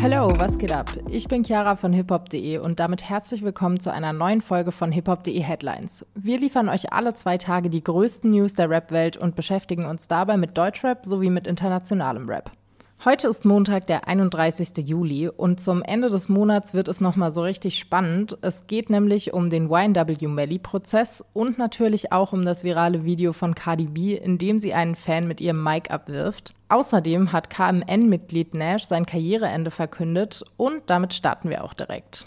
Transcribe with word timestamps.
Hallo, 0.00 0.32
was 0.38 0.58
geht 0.58 0.70
ab? 0.70 0.88
Ich 1.10 1.26
bin 1.26 1.44
Chiara 1.44 1.74
von 1.74 1.92
hiphop.de 1.92 2.58
und 2.58 2.78
damit 2.78 3.08
herzlich 3.08 3.42
willkommen 3.42 3.80
zu 3.80 3.92
einer 3.92 4.12
neuen 4.12 4.40
Folge 4.40 4.70
von 4.70 4.92
hiphop.de 4.92 5.40
Headlines. 5.40 6.06
Wir 6.14 6.38
liefern 6.38 6.68
euch 6.68 6.92
alle 6.92 7.14
zwei 7.14 7.36
Tage 7.36 7.68
die 7.68 7.82
größten 7.82 8.30
News 8.30 8.54
der 8.54 8.70
Rap-Welt 8.70 9.16
und 9.16 9.34
beschäftigen 9.34 9.86
uns 9.86 10.06
dabei 10.06 10.36
mit 10.36 10.56
Deutschrap 10.56 11.04
sowie 11.04 11.30
mit 11.30 11.48
internationalem 11.48 12.28
Rap. 12.28 12.52
Heute 13.04 13.28
ist 13.28 13.44
Montag, 13.44 13.86
der 13.86 14.08
31. 14.08 14.76
Juli 14.78 15.28
und 15.28 15.60
zum 15.60 15.84
Ende 15.84 16.10
des 16.10 16.28
Monats 16.28 16.74
wird 16.74 16.88
es 16.88 17.00
nochmal 17.00 17.32
so 17.32 17.42
richtig 17.42 17.78
spannend. 17.78 18.36
Es 18.40 18.66
geht 18.66 18.90
nämlich 18.90 19.32
um 19.32 19.50
den 19.50 19.70
YNW 19.70 20.26
Melly-Prozess 20.26 21.24
und 21.32 21.58
natürlich 21.58 22.10
auch 22.10 22.32
um 22.32 22.44
das 22.44 22.64
virale 22.64 23.04
Video 23.04 23.32
von 23.32 23.54
Cardi 23.54 23.84
B, 23.84 24.16
in 24.16 24.36
dem 24.36 24.58
sie 24.58 24.74
einen 24.74 24.96
Fan 24.96 25.28
mit 25.28 25.40
ihrem 25.40 25.62
Mic 25.62 25.92
abwirft. 25.92 26.54
Außerdem 26.70 27.30
hat 27.30 27.50
KMN-Mitglied 27.50 28.54
Nash 28.54 28.86
sein 28.86 29.06
Karriereende 29.06 29.70
verkündet 29.70 30.42
und 30.56 30.82
damit 30.86 31.14
starten 31.14 31.50
wir 31.50 31.62
auch 31.62 31.74
direkt. 31.74 32.26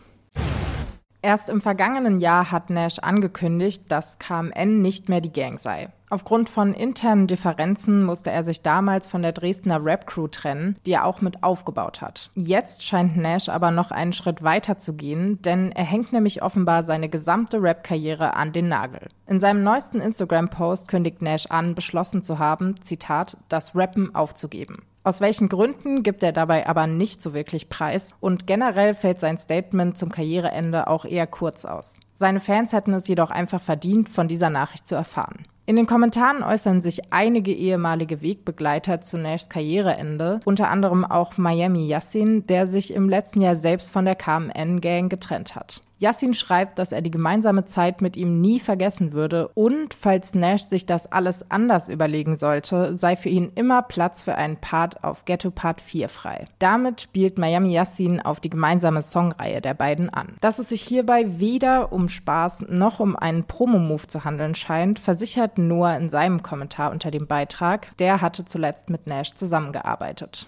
Erst 1.22 1.50
im 1.50 1.60
vergangenen 1.60 2.20
Jahr 2.20 2.50
hat 2.50 2.70
Nash 2.70 2.98
angekündigt, 3.00 3.92
dass 3.92 4.20
KMN 4.20 4.82
nicht 4.82 5.10
mehr 5.10 5.20
die 5.20 5.34
Gang 5.34 5.60
sei. 5.60 5.90
Aufgrund 6.12 6.50
von 6.50 6.74
internen 6.74 7.28
Differenzen 7.28 8.04
musste 8.04 8.32
er 8.32 8.44
sich 8.44 8.62
damals 8.62 9.08
von 9.08 9.22
der 9.22 9.32
Dresdner 9.32 9.82
Rap-Crew 9.82 10.28
trennen, 10.28 10.78
die 10.86 10.92
er 10.92 11.06
auch 11.06 11.22
mit 11.22 11.42
aufgebaut 11.42 12.02
hat. 12.02 12.32
Jetzt 12.36 12.84
scheint 12.84 13.16
Nash 13.16 13.48
aber 13.48 13.72
noch 13.72 13.92
einen 13.92 14.12
Schritt 14.12 14.44
weiter 14.44 14.78
zu 14.78 14.98
gehen, 14.98 15.42
denn 15.42 15.72
er 15.72 15.86
hängt 15.86 16.12
nämlich 16.12 16.44
offenbar 16.44 16.84
seine 16.84 17.08
gesamte 17.08 17.64
Rap-Karriere 17.64 18.34
an 18.36 18.52
den 18.52 18.68
Nagel. 18.68 19.08
In 19.26 19.40
seinem 19.40 19.64
neuesten 19.64 20.02
Instagram-Post 20.02 20.90
kündigt 20.90 21.22
Nash 21.22 21.46
an, 21.46 21.76
beschlossen 21.76 22.24
zu 22.24 22.40
haben, 22.40 22.76
Zitat, 22.84 23.38
das 23.48 23.74
Rappen 23.74 24.14
aufzugeben. 24.14 24.84
Aus 25.06 25.22
welchen 25.22 25.48
Gründen 25.48 26.04
gibt 26.04 26.24
er 26.24 26.34
dabei 26.34 26.68
aber 26.68 26.88
nicht 26.88 27.22
so 27.22 27.34
wirklich 27.34 27.70
preis 27.70 28.16
und 28.20 28.48
generell 28.48 28.96
fällt 28.96 29.22
sein 29.22 29.38
Statement 29.38 29.98
zum 29.98 30.10
Karriereende 30.10 30.88
auch 30.88 31.06
eher 31.06 31.26
kurz 31.26 31.64
aus. 31.64 32.02
Seine 32.16 32.42
Fans 32.42 32.74
hätten 32.74 32.94
es 32.94 33.08
jedoch 33.08 33.32
einfach 33.32 33.62
verdient, 33.62 34.10
von 34.10 34.28
dieser 34.28 34.50
Nachricht 34.50 34.86
zu 34.86 34.94
erfahren. 34.94 35.46
In 35.72 35.78
den 35.78 35.88
Kommentaren 35.88 36.44
äußern 36.44 36.82
sich 36.82 37.14
einige 37.14 37.54
ehemalige 37.54 38.22
Wegbegleiter 38.22 39.00
zu 39.00 39.18
Nashs 39.18 39.48
Karriereende, 39.48 40.42
unter 40.44 40.68
anderem 40.68 41.06
auch 41.06 41.38
Miami 41.38 41.88
Yassin, 41.88 42.46
der 42.46 42.68
sich 42.68 42.94
im 42.94 43.08
letzten 43.08 43.40
Jahr 43.40 43.56
selbst 43.56 43.94
von 43.94 44.04
der 44.04 44.16
KMN-Gang 44.16 45.10
getrennt 45.10 45.56
hat. 45.56 45.82
Yassin 46.02 46.34
schreibt, 46.34 46.80
dass 46.80 46.92
er 46.92 47.02
die 47.02 47.12
gemeinsame 47.12 47.66
Zeit 47.66 48.02
mit 48.02 48.18
ihm 48.18 48.42
nie 48.42 48.60
vergessen 48.60 49.14
würde 49.14 49.50
und 49.50 49.94
falls 49.94 50.34
Nash 50.34 50.64
sich 50.64 50.86
das 50.88 51.12
alles 51.12 51.50
anders 51.52 51.90
überlegen 51.90 52.38
sollte, 52.38 52.98
sei 52.98 53.16
für 53.16 53.30
ihn 53.30 53.52
immer 53.54 53.84
Platz 53.84 54.24
für 54.24 54.36
einen 54.36 54.58
Part 54.58 55.04
auf 55.04 55.26
Ghetto 55.26 55.52
Part 55.52 55.80
4 55.80 56.10
frei. 56.10 56.46
Damit 56.58 57.02
spielt 57.02 57.38
Miami 57.38 57.74
Yassin 57.74 58.20
auf 58.20 58.40
die 58.40 58.50
gemeinsame 58.50 59.04
Songreihe 59.04 59.62
der 59.62 59.76
beiden 59.76 60.10
an. 60.10 60.36
Dass 60.42 60.58
es 60.58 60.70
sich 60.70 60.82
hierbei 60.82 61.40
weder 61.40 61.94
um 61.94 62.10
Spaß 62.10 62.66
noch 62.70 63.00
um 63.00 63.16
einen 63.16 63.44
Promo-Move 63.44 64.08
zu 64.08 64.26
handeln 64.26 64.56
scheint, 64.56 64.98
versichert 64.98 65.60
Noah 65.60 65.98
in 65.98 66.10
seinem 66.10 66.42
Kommentar 66.42 66.92
unter 66.92 67.12
dem 67.12 67.28
Beitrag. 67.28 67.96
Der 67.98 68.22
hatte 68.22 68.44
zuletzt 68.46 68.90
mit 68.90 69.06
Nash 69.06 69.36
zusammengearbeitet. 69.36 70.48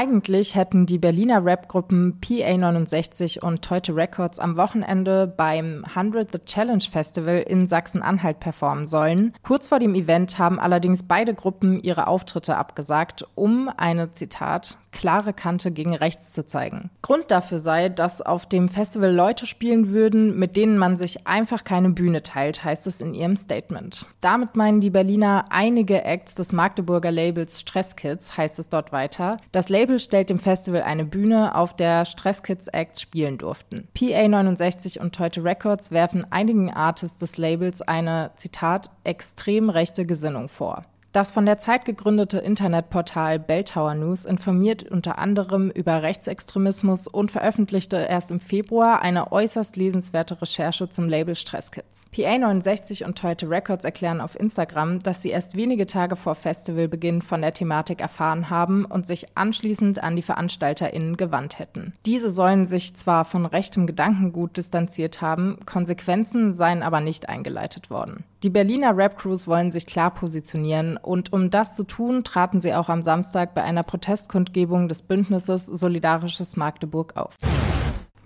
Eigentlich 0.00 0.54
hätten 0.54 0.86
die 0.86 0.98
Berliner 0.98 1.44
Rapgruppen 1.44 2.20
PA69 2.20 3.40
und 3.40 3.62
Teute 3.62 3.96
Records 3.96 4.38
am 4.38 4.56
Wochenende 4.56 5.26
beim 5.26 5.84
100 5.92 6.30
The 6.30 6.38
Challenge 6.38 6.84
Festival 6.88 7.38
in 7.38 7.66
Sachsen-Anhalt 7.66 8.38
performen 8.38 8.86
sollen. 8.86 9.34
Kurz 9.42 9.66
vor 9.66 9.80
dem 9.80 9.96
Event 9.96 10.38
haben 10.38 10.60
allerdings 10.60 11.02
beide 11.02 11.34
Gruppen 11.34 11.80
ihre 11.82 12.06
Auftritte 12.06 12.56
abgesagt, 12.56 13.26
um 13.34 13.68
eine, 13.76 14.12
Zitat, 14.12 14.78
klare 14.92 15.32
Kante 15.32 15.70
gegen 15.70 15.94
rechts 15.94 16.32
zu 16.32 16.44
zeigen. 16.44 16.90
Grund 17.02 17.30
dafür 17.30 17.58
sei, 17.58 17.88
dass 17.88 18.20
auf 18.20 18.46
dem 18.46 18.68
Festival 18.68 19.14
Leute 19.14 19.46
spielen 19.46 19.90
würden, 19.90 20.38
mit 20.38 20.56
denen 20.56 20.78
man 20.78 20.96
sich 20.96 21.26
einfach 21.26 21.64
keine 21.64 21.90
Bühne 21.90 22.22
teilt, 22.22 22.64
heißt 22.64 22.86
es 22.86 23.00
in 23.00 23.14
ihrem 23.14 23.36
Statement. 23.36 24.06
Damit 24.20 24.56
meinen 24.56 24.80
die 24.80 24.90
Berliner 24.90 25.46
einige 25.50 26.04
Acts 26.04 26.34
des 26.34 26.52
Magdeburger 26.52 27.12
Labels 27.12 27.60
Stresskids, 27.60 28.36
heißt 28.36 28.58
es 28.58 28.68
dort 28.68 28.92
weiter. 28.92 29.38
Das 29.52 29.68
Label 29.68 29.87
stellt 29.96 30.28
dem 30.28 30.38
Festival 30.38 30.82
eine 30.82 31.04
Bühne, 31.04 31.54
auf 31.54 31.74
der 31.74 32.04
Stresskids 32.04 32.68
Acts 32.68 33.00
spielen 33.00 33.38
durften. 33.38 33.88
PA69 33.96 35.00
und 35.00 35.14
Teute 35.14 35.42
Records 35.42 35.90
werfen 35.90 36.30
einigen 36.30 36.70
Artists 36.72 37.18
des 37.18 37.38
Labels 37.38 37.80
eine, 37.80 38.32
Zitat, 38.36 38.90
extrem 39.04 39.70
rechte 39.70 40.04
Gesinnung 40.04 40.48
vor. 40.48 40.82
Das 41.12 41.30
von 41.32 41.46
der 41.46 41.58
Zeit 41.58 41.86
gegründete 41.86 42.36
Internetportal 42.38 43.38
Belltower 43.38 43.94
News 43.94 44.26
informiert 44.26 44.82
unter 44.82 45.16
anderem 45.16 45.70
über 45.70 46.02
Rechtsextremismus 46.02 47.08
und 47.08 47.30
veröffentlichte 47.30 47.96
erst 47.96 48.30
im 48.30 48.40
Februar 48.40 49.00
eine 49.00 49.32
äußerst 49.32 49.76
lesenswerte 49.76 50.42
Recherche 50.42 50.90
zum 50.90 51.08
Label 51.08 51.34
Stresskids. 51.34 52.06
PA69 52.14 53.06
und 53.06 53.16
Teute 53.16 53.48
Records 53.48 53.86
erklären 53.86 54.20
auf 54.20 54.38
Instagram, 54.38 54.98
dass 54.98 55.22
sie 55.22 55.30
erst 55.30 55.56
wenige 55.56 55.86
Tage 55.86 56.14
vor 56.14 56.34
Festivalbeginn 56.34 57.22
von 57.22 57.40
der 57.40 57.54
Thematik 57.54 58.02
erfahren 58.02 58.50
haben 58.50 58.84
und 58.84 59.06
sich 59.06 59.34
anschließend 59.34 60.02
an 60.02 60.14
die 60.14 60.22
VeranstalterInnen 60.22 61.16
gewandt 61.16 61.58
hätten. 61.58 61.94
Diese 62.04 62.28
sollen 62.28 62.66
sich 62.66 62.94
zwar 62.96 63.24
von 63.24 63.46
rechtem 63.46 63.86
Gedankengut 63.86 64.58
distanziert 64.58 65.22
haben, 65.22 65.58
Konsequenzen 65.64 66.52
seien 66.52 66.82
aber 66.82 67.00
nicht 67.00 67.30
eingeleitet 67.30 67.88
worden. 67.88 68.24
Die 68.44 68.50
Berliner 68.50 68.96
Rap-Crews 68.96 69.48
wollen 69.48 69.72
sich 69.72 69.84
klar 69.84 70.14
positionieren 70.14 70.96
und 70.96 71.32
um 71.32 71.50
das 71.50 71.74
zu 71.74 71.82
tun, 71.82 72.22
traten 72.22 72.60
sie 72.60 72.72
auch 72.72 72.88
am 72.88 73.02
Samstag 73.02 73.52
bei 73.52 73.64
einer 73.64 73.82
Protestkundgebung 73.82 74.86
des 74.86 75.02
Bündnisses 75.02 75.66
Solidarisches 75.66 76.56
Magdeburg 76.56 77.16
auf. 77.16 77.34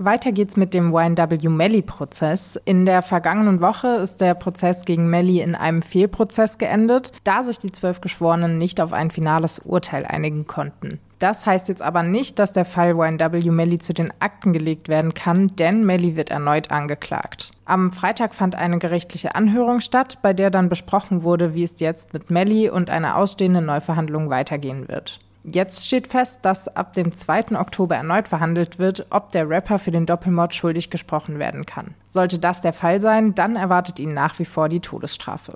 Weiter 0.04 0.32
geht's 0.32 0.56
mit 0.56 0.74
dem 0.74 0.94
YNW 0.94 1.48
Melly-Prozess. 1.48 2.60
In 2.64 2.86
der 2.86 3.02
vergangenen 3.02 3.60
Woche 3.60 3.88
ist 3.88 4.20
der 4.20 4.34
Prozess 4.34 4.84
gegen 4.84 5.08
Melly 5.10 5.40
in 5.40 5.54
einem 5.54 5.82
Fehlprozess 5.82 6.58
geendet, 6.58 7.12
da 7.24 7.42
sich 7.42 7.58
die 7.58 7.72
zwölf 7.72 8.00
Geschworenen 8.00 8.58
nicht 8.58 8.80
auf 8.80 8.92
ein 8.92 9.10
finales 9.10 9.58
Urteil 9.58 10.04
einigen 10.04 10.46
konnten. 10.46 10.98
Das 11.18 11.46
heißt 11.46 11.68
jetzt 11.68 11.82
aber 11.82 12.02
nicht, 12.02 12.40
dass 12.40 12.52
der 12.52 12.64
Fall 12.64 12.96
YNW 12.96 13.50
Melly 13.50 13.78
zu 13.78 13.94
den 13.94 14.12
Akten 14.18 14.52
gelegt 14.52 14.88
werden 14.88 15.14
kann, 15.14 15.54
denn 15.54 15.84
Melly 15.86 16.16
wird 16.16 16.30
erneut 16.30 16.72
angeklagt. 16.72 17.52
Am 17.64 17.92
Freitag 17.92 18.34
fand 18.34 18.56
eine 18.56 18.78
gerichtliche 18.78 19.36
Anhörung 19.36 19.78
statt, 19.78 20.18
bei 20.22 20.32
der 20.32 20.50
dann 20.50 20.68
besprochen 20.68 21.22
wurde, 21.22 21.54
wie 21.54 21.62
es 21.62 21.78
jetzt 21.78 22.12
mit 22.12 22.30
Melly 22.30 22.70
und 22.70 22.90
einer 22.90 23.16
ausstehenden 23.16 23.66
Neuverhandlung 23.66 24.30
weitergehen 24.30 24.88
wird. 24.88 25.20
Jetzt 25.44 25.86
steht 25.86 26.06
fest, 26.06 26.44
dass 26.44 26.68
ab 26.68 26.92
dem 26.92 27.10
2. 27.12 27.58
Oktober 27.58 27.96
erneut 27.96 28.28
verhandelt 28.28 28.78
wird, 28.78 29.06
ob 29.10 29.32
der 29.32 29.48
Rapper 29.48 29.78
für 29.78 29.90
den 29.90 30.06
Doppelmord 30.06 30.54
schuldig 30.54 30.90
gesprochen 30.90 31.38
werden 31.38 31.66
kann. 31.66 31.94
Sollte 32.06 32.38
das 32.38 32.60
der 32.60 32.72
Fall 32.72 33.00
sein, 33.00 33.34
dann 33.34 33.56
erwartet 33.56 33.98
ihn 33.98 34.14
nach 34.14 34.38
wie 34.38 34.44
vor 34.44 34.68
die 34.68 34.80
Todesstrafe. 34.80 35.54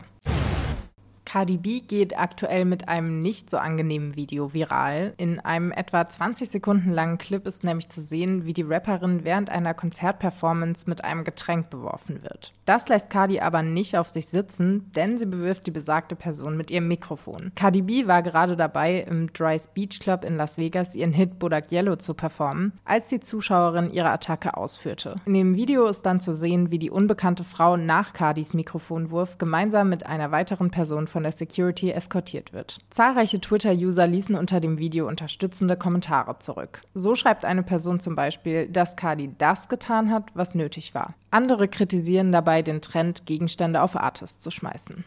Cardi 1.36 1.58
B 1.58 1.80
geht 1.80 2.18
aktuell 2.18 2.64
mit 2.64 2.88
einem 2.88 3.20
nicht 3.20 3.50
so 3.50 3.58
angenehmen 3.58 4.16
Video 4.16 4.54
viral. 4.54 5.12
In 5.18 5.38
einem 5.38 5.70
etwa 5.70 6.06
20 6.06 6.48
Sekunden 6.48 6.90
langen 6.90 7.18
Clip 7.18 7.46
ist 7.46 7.62
nämlich 7.62 7.90
zu 7.90 8.00
sehen, 8.00 8.46
wie 8.46 8.54
die 8.54 8.62
Rapperin 8.62 9.22
während 9.22 9.50
einer 9.50 9.74
Konzertperformance 9.74 10.88
mit 10.88 11.04
einem 11.04 11.24
Getränk 11.24 11.68
beworfen 11.68 12.22
wird. 12.22 12.54
Das 12.64 12.88
lässt 12.88 13.10
Cardi 13.10 13.40
aber 13.40 13.60
nicht 13.60 13.98
auf 13.98 14.08
sich 14.08 14.28
sitzen, 14.28 14.90
denn 14.96 15.18
sie 15.18 15.26
bewirft 15.26 15.66
die 15.66 15.72
besagte 15.72 16.16
Person 16.16 16.56
mit 16.56 16.70
ihrem 16.70 16.88
Mikrofon. 16.88 17.52
Cardi 17.54 17.82
B 17.82 18.06
war 18.06 18.22
gerade 18.22 18.56
dabei, 18.56 19.00
im 19.00 19.30
Dry's 19.34 19.66
Beach 19.66 20.00
Club 20.00 20.24
in 20.24 20.38
Las 20.38 20.56
Vegas 20.56 20.94
ihren 20.94 21.12
Hit 21.12 21.38
Bodak 21.38 21.70
Yellow 21.70 21.96
zu 21.96 22.14
performen, 22.14 22.72
als 22.86 23.08
die 23.08 23.20
Zuschauerin 23.20 23.90
ihre 23.90 24.08
Attacke 24.08 24.56
ausführte. 24.56 25.16
In 25.26 25.34
dem 25.34 25.54
Video 25.54 25.86
ist 25.86 26.06
dann 26.06 26.18
zu 26.18 26.34
sehen, 26.34 26.70
wie 26.70 26.78
die 26.78 26.90
unbekannte 26.90 27.44
Frau 27.44 27.76
nach 27.76 28.14
Cardis 28.14 28.54
Mikrofonwurf 28.54 29.36
gemeinsam 29.36 29.90
mit 29.90 30.06
einer 30.06 30.30
weiteren 30.30 30.70
Person 30.70 31.06
von 31.06 31.25
der 31.26 31.32
Security 31.32 31.90
eskortiert 31.90 32.52
wird. 32.52 32.78
Zahlreiche 32.90 33.40
Twitter-User 33.40 34.06
ließen 34.06 34.36
unter 34.36 34.60
dem 34.60 34.78
Video 34.78 35.08
unterstützende 35.08 35.76
Kommentare 35.76 36.38
zurück. 36.38 36.82
So 36.94 37.16
schreibt 37.16 37.44
eine 37.44 37.64
Person 37.64 37.98
zum 37.98 38.14
Beispiel, 38.14 38.68
dass 38.68 38.96
Cardi 38.96 39.32
das 39.38 39.68
getan 39.68 40.12
hat, 40.12 40.30
was 40.34 40.54
nötig 40.54 40.94
war. 40.94 41.14
Andere 41.30 41.66
kritisieren 41.66 42.30
dabei 42.30 42.62
den 42.62 42.80
Trend, 42.80 43.26
Gegenstände 43.26 43.82
auf 43.82 43.96
Artists 43.96 44.38
zu 44.42 44.52
schmeißen. 44.52 45.04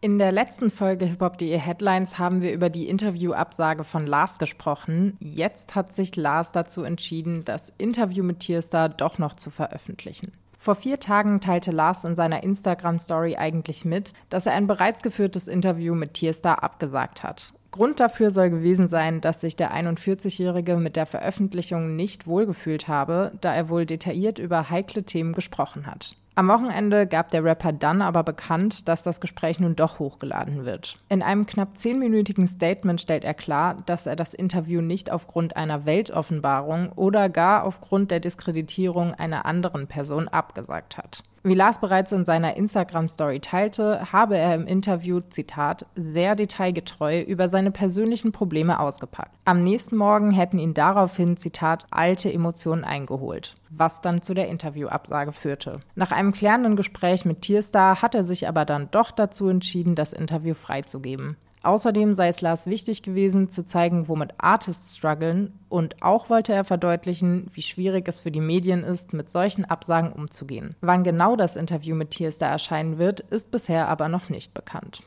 In 0.00 0.18
der 0.18 0.32
letzten 0.32 0.70
Folge 0.70 1.04
hiphop.de 1.04 1.58
Headlines 1.58 2.18
haben 2.18 2.40
wir 2.40 2.52
über 2.52 2.70
die 2.70 2.88
Interviewabsage 2.88 3.84
von 3.84 4.06
Lars 4.06 4.38
gesprochen. 4.38 5.18
Jetzt 5.20 5.74
hat 5.74 5.92
sich 5.92 6.16
Lars 6.16 6.52
dazu 6.52 6.84
entschieden, 6.84 7.44
das 7.44 7.72
Interview 7.78 8.24
mit 8.24 8.40
Tierstar 8.40 8.88
doch 8.88 9.18
noch 9.18 9.34
zu 9.34 9.50
veröffentlichen. 9.50 10.32
Vor 10.58 10.74
vier 10.74 10.98
Tagen 10.98 11.40
teilte 11.40 11.70
Lars 11.70 12.04
in 12.04 12.14
seiner 12.14 12.42
Instagram-Story 12.42 13.36
eigentlich 13.36 13.84
mit, 13.84 14.12
dass 14.28 14.46
er 14.46 14.54
ein 14.54 14.66
bereits 14.66 15.02
geführtes 15.02 15.46
Interview 15.46 15.94
mit 15.94 16.14
Tierstar 16.14 16.62
abgesagt 16.62 17.22
hat. 17.22 17.54
Grund 17.70 18.00
dafür 18.00 18.30
soll 18.30 18.50
gewesen 18.50 18.88
sein, 18.88 19.20
dass 19.20 19.40
sich 19.40 19.54
der 19.54 19.72
41-Jährige 19.72 20.76
mit 20.76 20.96
der 20.96 21.06
Veröffentlichung 21.06 21.94
nicht 21.96 22.26
wohlgefühlt 22.26 22.88
habe, 22.88 23.32
da 23.40 23.54
er 23.54 23.68
wohl 23.68 23.86
detailliert 23.86 24.38
über 24.38 24.68
heikle 24.68 25.04
Themen 25.04 25.32
gesprochen 25.32 25.86
hat. 25.86 26.16
Am 26.38 26.46
Wochenende 26.46 27.08
gab 27.08 27.30
der 27.30 27.42
Rapper 27.42 27.72
dann 27.72 28.00
aber 28.00 28.22
bekannt, 28.22 28.86
dass 28.86 29.02
das 29.02 29.20
Gespräch 29.20 29.58
nun 29.58 29.74
doch 29.74 29.98
hochgeladen 29.98 30.64
wird. 30.64 30.96
In 31.08 31.20
einem 31.20 31.46
knapp 31.46 31.76
zehnminütigen 31.76 32.46
Statement 32.46 33.00
stellt 33.00 33.24
er 33.24 33.34
klar, 33.34 33.82
dass 33.86 34.06
er 34.06 34.14
das 34.14 34.34
Interview 34.34 34.80
nicht 34.80 35.10
aufgrund 35.10 35.56
einer 35.56 35.84
Weltoffenbarung 35.84 36.92
oder 36.92 37.28
gar 37.28 37.64
aufgrund 37.64 38.12
der 38.12 38.20
Diskreditierung 38.20 39.14
einer 39.14 39.46
anderen 39.46 39.88
Person 39.88 40.28
abgesagt 40.28 40.96
hat. 40.96 41.24
Wie 41.42 41.54
Lars 41.54 41.80
bereits 41.80 42.12
in 42.12 42.24
seiner 42.24 42.56
Instagram-Story 42.56 43.40
teilte, 43.40 44.12
habe 44.12 44.36
er 44.36 44.54
im 44.54 44.66
Interview, 44.66 45.20
Zitat, 45.20 45.86
sehr 45.94 46.34
detailgetreu 46.34 47.20
über 47.22 47.48
seine 47.48 47.70
persönlichen 47.70 48.32
Probleme 48.32 48.80
ausgepackt. 48.80 49.34
Am 49.44 49.60
nächsten 49.60 49.96
Morgen 49.96 50.32
hätten 50.32 50.58
ihn 50.58 50.74
daraufhin, 50.74 51.36
Zitat, 51.36 51.86
alte 51.90 52.32
Emotionen 52.32 52.84
eingeholt, 52.84 53.54
was 53.70 54.00
dann 54.00 54.22
zu 54.22 54.34
der 54.34 54.48
Interviewabsage 54.48 55.32
führte. 55.32 55.80
Nach 55.94 56.10
einem 56.10 56.32
klärenden 56.32 56.76
Gespräch 56.76 57.24
mit 57.24 57.42
Tierstar 57.42 58.02
hat 58.02 58.14
er 58.14 58.24
sich 58.24 58.48
aber 58.48 58.64
dann 58.64 58.90
doch 58.90 59.10
dazu 59.10 59.48
entschieden, 59.48 59.94
das 59.94 60.12
Interview 60.12 60.54
freizugeben. 60.54 61.36
Außerdem 61.68 62.14
sei 62.14 62.28
es 62.28 62.40
Lars 62.40 62.66
wichtig 62.66 63.02
gewesen, 63.02 63.50
zu 63.50 63.62
zeigen, 63.62 64.08
womit 64.08 64.32
Artists 64.38 64.96
strugglen 64.96 65.52
und 65.68 66.02
auch 66.02 66.30
wollte 66.30 66.54
er 66.54 66.64
verdeutlichen, 66.64 67.50
wie 67.52 67.60
schwierig 67.60 68.08
es 68.08 68.20
für 68.20 68.30
die 68.30 68.40
Medien 68.40 68.84
ist, 68.84 69.12
mit 69.12 69.30
solchen 69.30 69.66
Absagen 69.66 70.10
umzugehen. 70.10 70.76
Wann 70.80 71.04
genau 71.04 71.36
das 71.36 71.56
Interview 71.56 71.94
mit 71.94 72.12
Tierstar 72.12 72.48
erscheinen 72.48 72.96
wird, 72.96 73.20
ist 73.20 73.50
bisher 73.50 73.86
aber 73.88 74.08
noch 74.08 74.30
nicht 74.30 74.54
bekannt. 74.54 75.02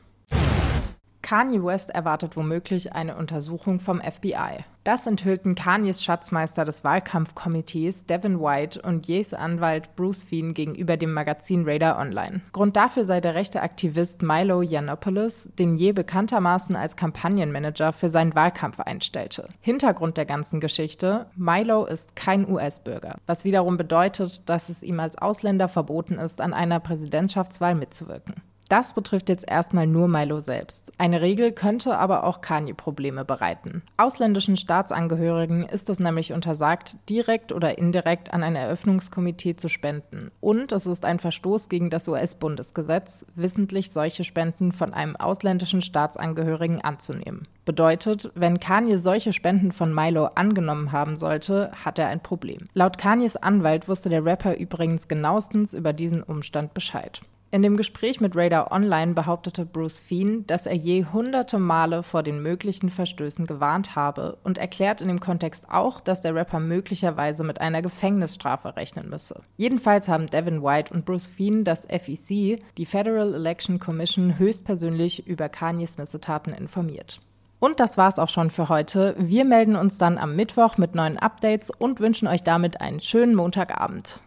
Kanye 1.20 1.64
West 1.64 1.90
erwartet 1.90 2.36
womöglich 2.36 2.92
eine 2.92 3.16
Untersuchung 3.16 3.80
vom 3.80 4.00
FBI. 4.00 4.64
Das 4.84 5.06
enthüllten 5.06 5.54
Kanyes 5.54 6.02
Schatzmeister 6.02 6.64
des 6.64 6.82
Wahlkampfkomitees 6.82 8.06
Devin 8.06 8.40
White 8.40 8.82
und 8.82 9.06
Ye's 9.06 9.32
Anwalt 9.32 9.94
Bruce 9.94 10.24
Fien 10.24 10.54
gegenüber 10.54 10.96
dem 10.96 11.12
Magazin 11.12 11.62
Radar 11.68 12.00
Online. 12.00 12.40
Grund 12.50 12.74
dafür 12.74 13.04
sei 13.04 13.20
der 13.20 13.36
rechte 13.36 13.62
Aktivist 13.62 14.22
Milo 14.22 14.60
Yiannopoulos, 14.60 15.50
den 15.56 15.76
Ye 15.76 15.92
bekanntermaßen 15.92 16.74
als 16.74 16.96
Kampagnenmanager 16.96 17.92
für 17.92 18.08
seinen 18.08 18.34
Wahlkampf 18.34 18.80
einstellte. 18.80 19.48
Hintergrund 19.60 20.16
der 20.16 20.26
ganzen 20.26 20.58
Geschichte: 20.58 21.26
Milo 21.36 21.86
ist 21.86 22.16
kein 22.16 22.50
US-Bürger, 22.50 23.18
was 23.26 23.44
wiederum 23.44 23.76
bedeutet, 23.76 24.48
dass 24.48 24.68
es 24.68 24.82
ihm 24.82 24.98
als 24.98 25.16
Ausländer 25.16 25.68
verboten 25.68 26.14
ist, 26.14 26.40
an 26.40 26.52
einer 26.52 26.80
Präsidentschaftswahl 26.80 27.76
mitzuwirken. 27.76 28.41
Das 28.72 28.94
betrifft 28.94 29.28
jetzt 29.28 29.46
erstmal 29.46 29.86
nur 29.86 30.08
Milo 30.08 30.40
selbst. 30.40 30.92
Eine 30.96 31.20
Regel 31.20 31.52
könnte 31.52 31.98
aber 31.98 32.24
auch 32.24 32.40
Kanye 32.40 32.72
Probleme 32.72 33.22
bereiten. 33.22 33.82
Ausländischen 33.98 34.56
Staatsangehörigen 34.56 35.66
ist 35.66 35.90
es 35.90 36.00
nämlich 36.00 36.32
untersagt, 36.32 36.96
direkt 37.10 37.52
oder 37.52 37.76
indirekt 37.76 38.32
an 38.32 38.42
ein 38.42 38.56
Eröffnungskomitee 38.56 39.56
zu 39.56 39.68
spenden. 39.68 40.30
Und 40.40 40.72
es 40.72 40.86
ist 40.86 41.04
ein 41.04 41.18
Verstoß 41.18 41.68
gegen 41.68 41.90
das 41.90 42.08
US-Bundesgesetz, 42.08 43.26
wissentlich 43.34 43.90
solche 43.90 44.24
Spenden 44.24 44.72
von 44.72 44.94
einem 44.94 45.16
ausländischen 45.16 45.82
Staatsangehörigen 45.82 46.80
anzunehmen. 46.80 47.46
Bedeutet, 47.66 48.32
wenn 48.34 48.58
Kanye 48.58 48.96
solche 48.96 49.34
Spenden 49.34 49.72
von 49.72 49.94
Milo 49.94 50.30
angenommen 50.34 50.92
haben 50.92 51.18
sollte, 51.18 51.72
hat 51.84 51.98
er 51.98 52.08
ein 52.08 52.22
Problem. 52.22 52.64
Laut 52.72 52.96
Kanyes 52.96 53.36
Anwalt 53.36 53.86
wusste 53.86 54.08
der 54.08 54.24
Rapper 54.24 54.56
übrigens 54.56 55.08
genauestens 55.08 55.74
über 55.74 55.92
diesen 55.92 56.22
Umstand 56.22 56.72
Bescheid. 56.72 57.20
In 57.54 57.60
dem 57.60 57.76
Gespräch 57.76 58.18
mit 58.18 58.34
Radar 58.34 58.72
Online 58.72 59.12
behauptete 59.12 59.66
Bruce 59.66 60.00
Fien, 60.00 60.46
dass 60.46 60.64
er 60.64 60.74
je 60.74 61.04
hunderte 61.12 61.58
Male 61.58 62.02
vor 62.02 62.22
den 62.22 62.42
möglichen 62.42 62.88
Verstößen 62.88 63.46
gewarnt 63.46 63.94
habe 63.94 64.38
und 64.42 64.56
erklärt 64.56 65.02
in 65.02 65.08
dem 65.08 65.20
Kontext 65.20 65.66
auch, 65.68 66.00
dass 66.00 66.22
der 66.22 66.34
Rapper 66.34 66.60
möglicherweise 66.60 67.44
mit 67.44 67.60
einer 67.60 67.82
Gefängnisstrafe 67.82 68.74
rechnen 68.74 69.10
müsse. 69.10 69.42
Jedenfalls 69.58 70.08
haben 70.08 70.28
Devin 70.28 70.62
White 70.62 70.94
und 70.94 71.04
Bruce 71.04 71.26
Fien 71.26 71.62
das 71.62 71.84
FEC, 71.84 72.62
die 72.78 72.86
Federal 72.86 73.34
Election 73.34 73.78
Commission, 73.78 74.38
höchstpersönlich 74.38 75.26
über 75.26 75.50
Kanye's 75.50 75.98
Missetaten 75.98 76.54
informiert. 76.54 77.20
Und 77.60 77.80
das 77.80 77.98
war's 77.98 78.18
auch 78.18 78.30
schon 78.30 78.48
für 78.48 78.70
heute. 78.70 79.14
Wir 79.18 79.44
melden 79.44 79.76
uns 79.76 79.98
dann 79.98 80.16
am 80.16 80.36
Mittwoch 80.36 80.78
mit 80.78 80.94
neuen 80.94 81.18
Updates 81.18 81.68
und 81.68 82.00
wünschen 82.00 82.28
euch 82.28 82.44
damit 82.44 82.80
einen 82.80 83.00
schönen 83.00 83.34
Montagabend. 83.34 84.22